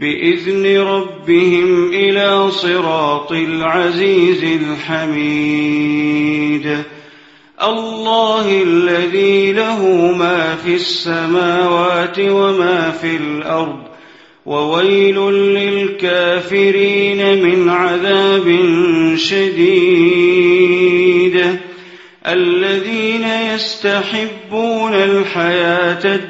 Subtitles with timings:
[0.00, 5.96] بإذن ربهم إلى صراط العزيز الحميد.
[7.62, 13.78] الله الذي له ما في السماوات وما في الأرض
[14.46, 18.58] وويل للكافرين من عذاب
[19.16, 20.60] شديد.
[22.26, 26.29] الذين يستحبون الحياة الدنيا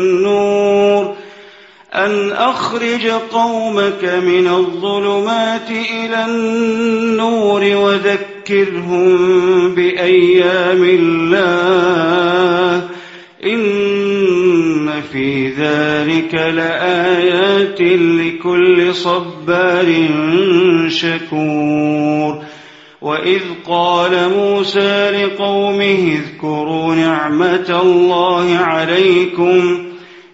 [2.49, 9.07] أخرج قومك من الظلمات إلى النور وذكرهم
[9.75, 12.89] بأيام الله.
[13.45, 20.07] إن في ذلك لآيات لكل صبار
[20.87, 22.41] شكور.
[23.01, 29.90] وإذ قال موسى لقومه اذكروا نعمة الله عليكم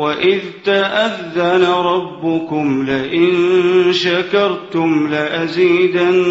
[0.00, 6.22] وإذ تأذن ربكم لئن شكرتم لأزيدنكم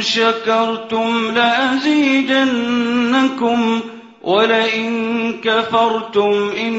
[0.00, 2.74] شكرتم لأزيدنكم
[4.22, 6.74] ولئن كفرتم إن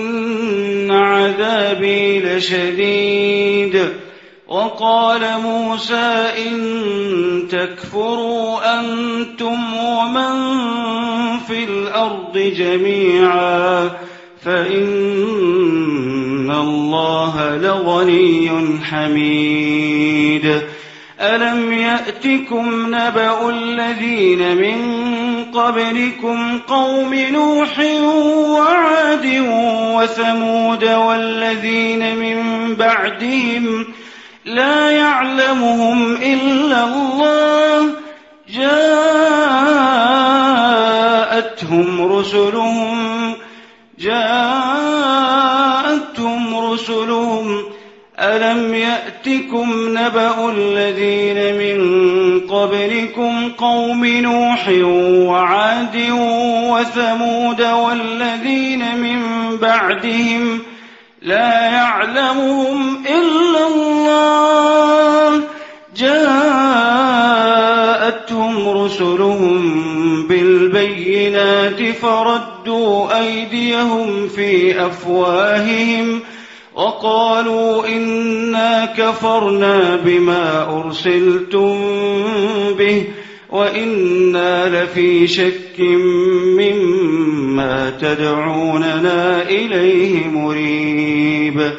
[0.92, 3.90] عذابي لشديد.
[4.48, 10.36] وقال موسى إن تكفروا أنتم ومن
[11.48, 13.90] في الأرض جميعا
[14.44, 14.82] فإن
[16.52, 18.52] الله لغني
[18.84, 20.62] حميد.
[21.22, 25.05] ألم يأتكم نبأ الذين من
[25.56, 27.80] قبلكم قوم نوح
[28.50, 29.44] وعاد
[29.96, 33.86] وثمود والذين من بعدهم
[34.46, 37.90] لا يعلمهم إلا الله
[41.66, 43.36] جاءتهم رسلهم
[44.00, 44.36] جاءتهم
[46.72, 47.64] رسلهم
[48.20, 52.05] ألم يأتكم نبأ الذين من
[53.58, 54.70] قوم نوح
[55.30, 55.96] وعاد
[56.70, 59.22] وثمود والذين من
[59.58, 60.60] بعدهم
[61.22, 65.42] لا يعلمهم إلا الله
[65.98, 66.46] جاءتهم
[68.70, 76.22] رسلهم بالبينات فردوا أيديهم في أفواههم
[76.76, 81.78] وقالوا إنا كفرنا بما أرسلتم
[82.78, 83.06] به
[83.56, 85.80] وإنا لفي شك
[86.60, 91.72] مما تدعوننا إليه مريب.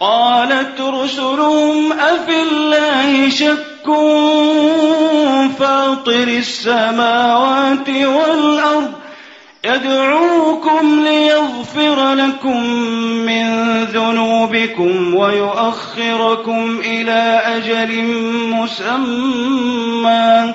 [0.00, 3.86] قالت رسلهم أفي الله شك
[5.58, 8.92] فاطر السماوات والأرض
[9.64, 12.66] يدعوكم ليغفر لكم
[13.26, 13.44] من
[13.84, 18.02] ذنوبكم ويؤخركم إلى أجل
[18.52, 20.54] مسمى.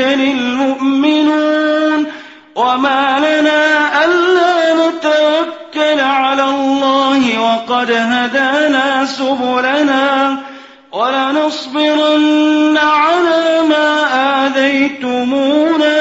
[0.00, 1.58] المؤمنون
[2.56, 10.36] وما لنا ألا نتوكل على الله وقد هدانا سبلنا
[10.92, 14.04] ولنصبرن على ما
[14.46, 15.98] آذيتمونا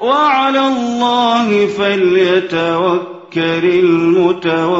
[0.00, 4.74] وعلى الله فليتوكل المتوكلون.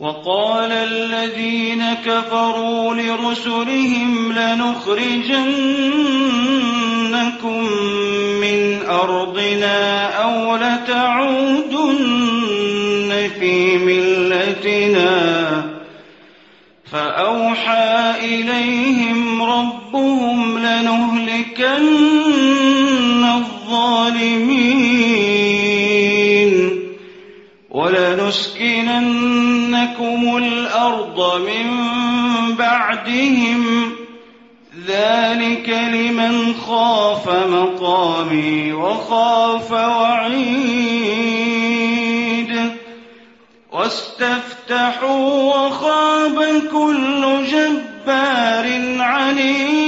[0.00, 1.69] وقال الذين
[2.10, 5.20] كفروا لرسلهم لنخرجنكم
[8.40, 12.00] من أرضنا أو لتعودن
[13.40, 15.20] في ملتنا.
[16.92, 22.10] فأوحى إليهم ربهم لنهلكن
[23.24, 24.90] الظالمين
[27.70, 29.19] ولنسكننكم
[31.36, 33.92] الأرض من بعدهم
[34.86, 40.50] ذلك لمن خاف مقامي وخاف وعيد
[43.72, 48.66] واستفتحوا وخاب كل جبار
[49.00, 49.79] عنيد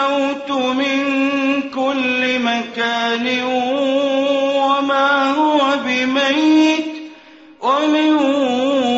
[0.00, 1.02] الموت من
[1.74, 3.42] كل مكان
[4.54, 6.86] وما هو بميت
[7.62, 8.12] ومن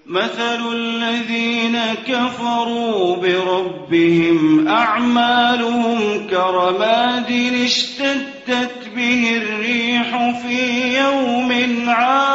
[0.07, 7.31] مثل الذين كفروا بربهم أعمالهم كرماد
[7.65, 11.51] اشتدت به الريح في يوم
[11.89, 12.30] عاصف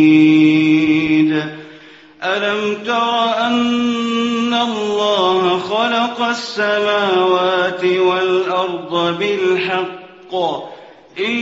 [2.23, 10.35] ألم تر أن الله خلق السماوات والأرض بالحق؟
[11.19, 11.37] إن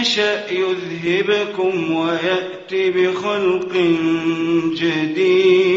[0.00, 3.72] يشأ يذهبكم ويأت بخلق
[4.74, 5.75] جديد.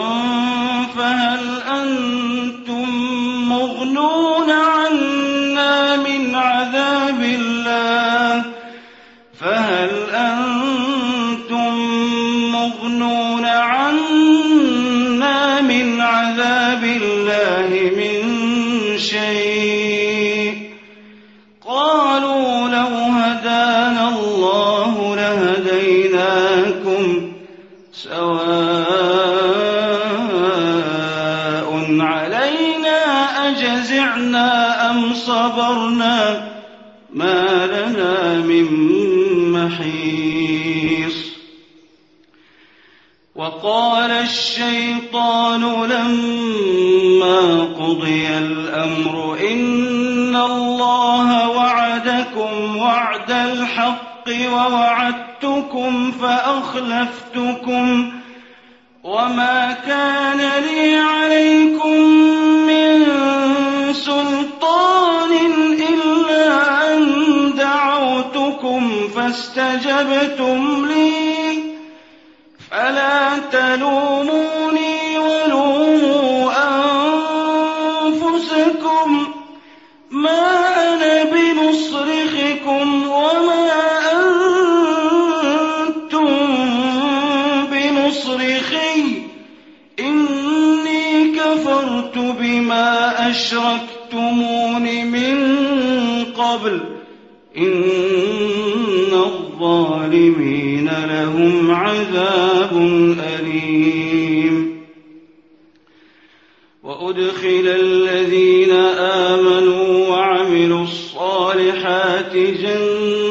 [33.65, 36.47] أجزعنا أم صبرنا
[37.13, 38.65] ما لنا من
[39.51, 41.15] محيص
[43.35, 58.11] وقال الشيطان لما قضي الأمر إن الله وعدكم وعد الحق ووعدتكم فأخلفتكم
[59.03, 62.24] وما كان لي عليكم
[69.35, 71.63] فاستجبتم لي
[72.71, 74.84] فلا تلوموني
[107.15, 113.21] وأدخل الذين آمنوا وعملوا الصالحات جنات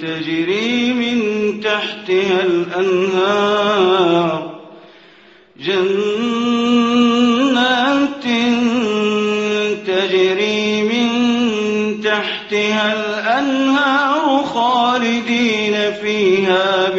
[0.00, 1.18] تجري من
[1.60, 3.80] تحتها الأنهار.
[5.60, 5.84] جنات
[9.86, 11.08] تجري من
[12.00, 16.90] تحتها الأنهار خالدين فيها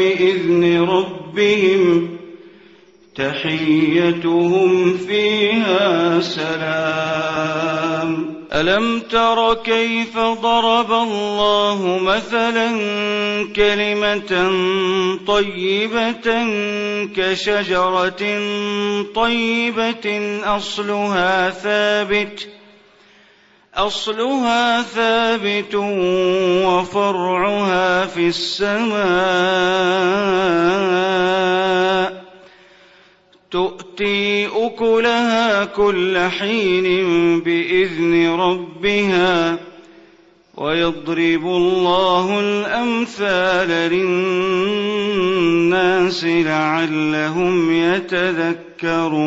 [3.44, 7.72] تحيتهم فيها سلام.
[8.54, 12.70] ألم تر كيف ضرب الله مثلا
[13.56, 14.52] كلمة
[15.28, 16.46] طيبة
[17.16, 18.40] كشجرة
[19.16, 22.48] طيبة أصلها ثابت
[23.76, 25.76] أصلها ثابت
[26.66, 29.02] وفرعها في السماء.
[33.52, 39.60] تؤتي أكلها كل حين بإذن ربها
[40.58, 43.70] ويضرب الله الأمثال
[45.12, 49.22] للناس لعلهم يتذكرون.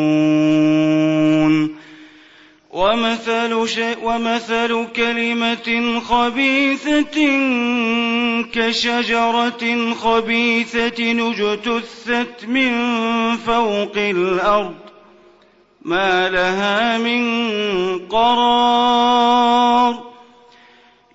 [2.75, 3.53] ومثل,
[4.03, 7.27] ومثل كلمة خبيثة
[8.43, 12.71] كشجرة خبيثة اجتثت من
[13.37, 14.75] فوق الأرض
[15.81, 19.35] ما لها من قرار.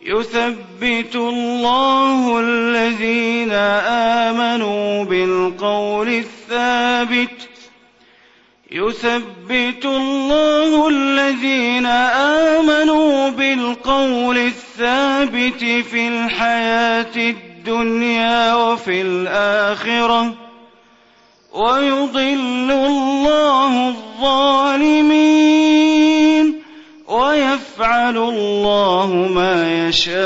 [0.03, 3.53] يثبت الله الذين
[4.33, 7.49] آمنوا بالقول الثابت.
[8.73, 14.70] يثبت الله الذين آمنوا بالقول الثابت.
[15.83, 20.35] في الحياة الدنيا وفي الآخرة.
[21.53, 25.21] ويضل الله الظالمين.
[27.09, 30.21] ويفعل الله ما يشاء.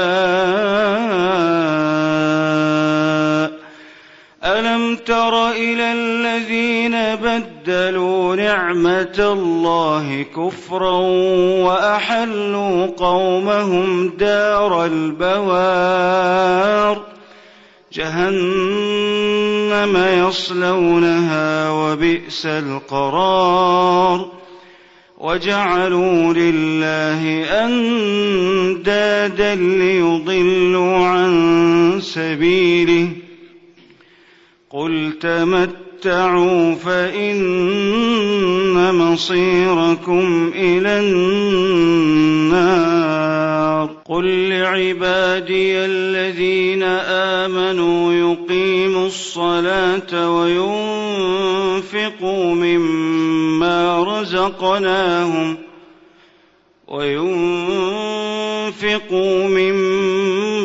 [4.44, 10.98] ألم تر إلى الذين بدلوا نعمة الله كفرا
[11.64, 16.34] وأحلوا قومهم دار البوار
[17.92, 19.06] جهنم
[20.28, 24.26] يصلونها وبئس القرار
[25.18, 33.23] وجعلوا لله أندادا ليضلوا عن سبيله
[34.74, 37.44] قل تمتعوا فإن
[38.94, 42.64] مصيركم إلى النار
[44.04, 46.82] قل لعبادي الذين
[47.42, 51.74] آمنوا يقيموا الصلاة وينفقوا
[52.54, 55.56] مما رزقناهم
[56.88, 57.84] وينفقوا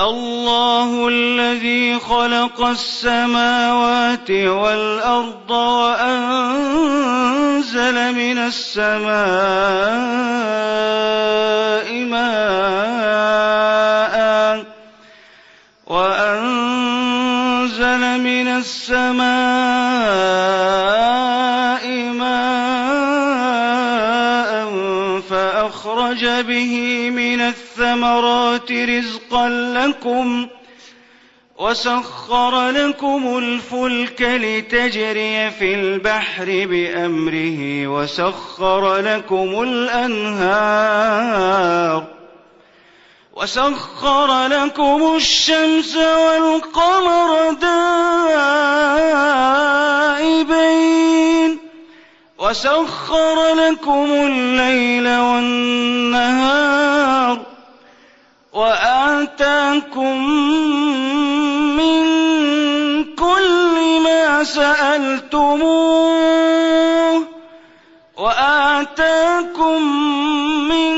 [0.00, 6.74] الله الذي خلق السماوات والأرض وأنزل
[8.14, 10.00] من السماء
[29.40, 30.46] رزقا لكم
[31.58, 40.84] وسخر لكم الفلك لتجري في البحر بأمره وسخر لكم الأنهار
[43.32, 48.10] وسخر لكم الشمس والقمر دائبين
[52.38, 56.70] وسخر لكم الليل والنهار
[58.52, 60.18] وآتاكم
[61.76, 62.04] من
[63.14, 66.00] كل ما سألتموه
[68.16, 69.82] وآتاكم
[70.68, 70.94] من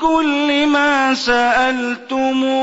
[0.00, 2.60] كل ما سألتموه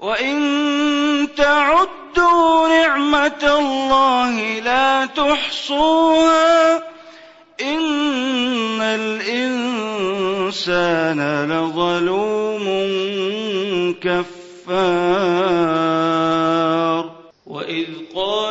[0.00, 6.63] وإن تعدوا نعمة الله لا تحصوها
[10.68, 12.64] الإنسان لظلوم
[14.00, 14.34] كفار.
[17.46, 18.43] وإذ قال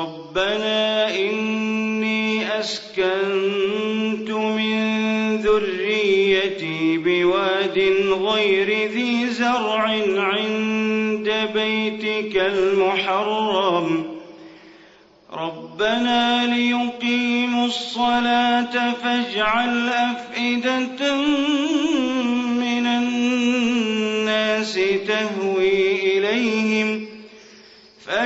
[0.00, 7.78] ربنا إني أسكنت من ذريتي بواد
[8.10, 9.82] غير ذي زرع
[10.16, 14.04] عند بيتك المحرم.
[15.32, 21.14] ربنا ليقيموا الصلاة فاجعل أفئدة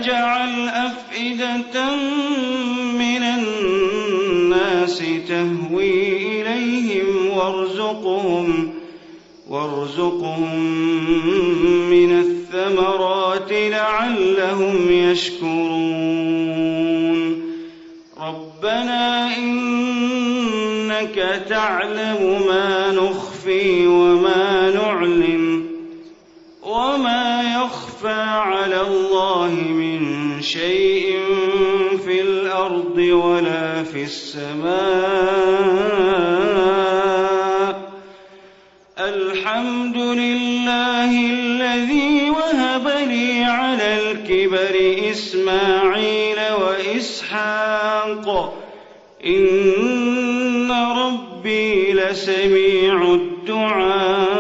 [0.05, 1.97] فاجعل أفئدة
[2.93, 8.75] من الناس تهوي إليهم وارزقهم
[9.49, 10.55] وارزقهم
[11.91, 16.45] من الثمرات لعلهم يشكرون.
[18.21, 21.17] ربنا إنك
[21.49, 24.94] تعلم ما نخفي وما نعلن
[30.45, 31.21] شيء
[32.05, 34.75] في الأرض ولا في السماء.
[38.99, 48.27] الحمد لله الذي وهب لي على الكبر إسماعيل وإسحاق.
[49.27, 54.35] إن ربي لسميع الدعاء.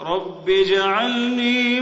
[0.00, 1.73] رب اجعلني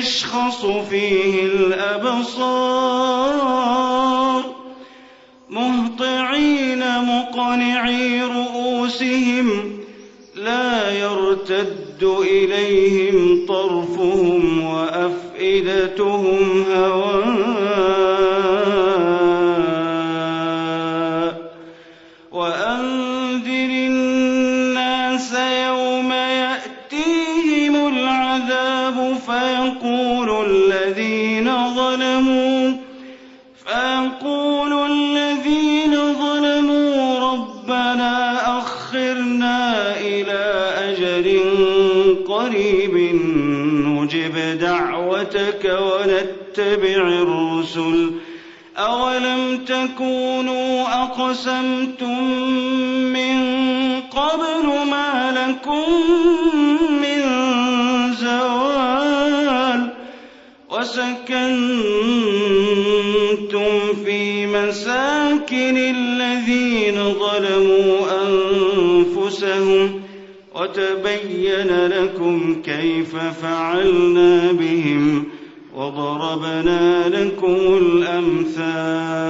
[0.00, 2.94] تشخص فيه الأبصار
[5.50, 9.78] مهطعين مقنعي رؤوسهم
[10.34, 16.53] لا يرتد إليهم طرفهم وأفئدتهم
[40.00, 40.42] إلى
[40.88, 41.26] أجل
[42.28, 42.94] قريب
[43.86, 47.98] نجب دعوتك ونتبع الرسل.
[48.76, 50.72] أولم تكونوا
[51.02, 52.22] أقسمتم
[53.16, 53.36] من
[54.00, 55.88] قبل ما لكم
[57.02, 57.20] من
[58.14, 59.80] زوال
[60.70, 61.24] وسكنتم
[64.04, 67.83] في مساكن الذين ظلموا
[69.42, 70.00] أنفسهم
[70.54, 75.24] وتبين لكم كيف فعلنا بهم
[75.76, 79.24] وضربنا لكم الأمثال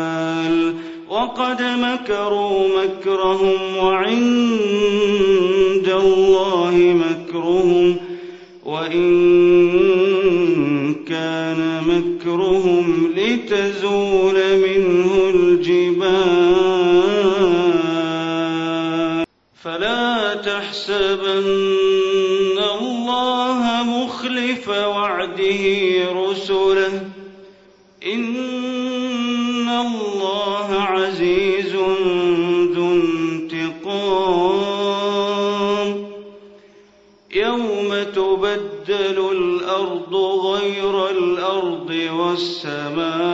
[1.11, 4.19] وقد مكروا مكرهم وعند
[5.89, 7.97] الله مكرهم
[8.65, 9.05] وإن
[11.09, 14.35] كان مكرهم لتزول
[21.15, 25.63] تحسبن الله مخلف وعده
[26.13, 27.09] رسله.
[28.07, 31.75] إن الله عزيز
[32.75, 33.85] ذو انتقام.
[37.35, 40.15] يوم تبدل الأرض
[40.47, 43.25] غير الأرض والسماوات.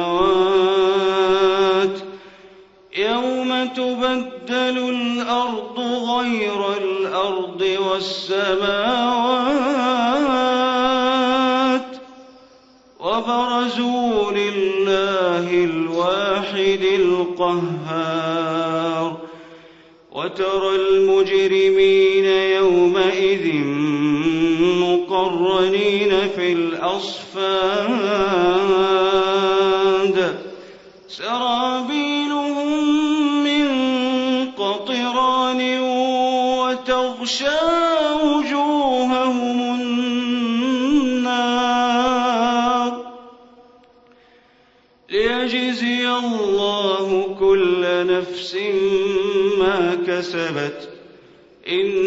[2.96, 6.89] يوم تبدل الأرض غير الأرض
[7.90, 8.60] والسماوات
[13.00, 18.40] وبرزوا لله الواحد القهار
[20.12, 23.64] وترى المجرمين يومئذ
[24.60, 28.10] مقرنين في الأصفاد
[37.30, 37.62] وتغشى
[38.22, 40.50] وجوههم النار
[45.10, 48.56] ليجزي الله كل نفس
[49.58, 50.88] ما كسبت.
[51.68, 52.00] إن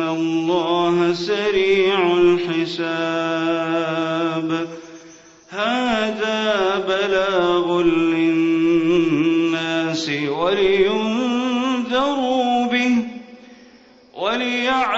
[0.00, 3.48] الله سريع الحساب.
[5.48, 7.80] هذا بلاغ